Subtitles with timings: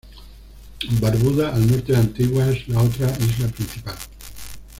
[0.99, 3.95] Barbuda, al norte de Antigua, es la otra isla principal.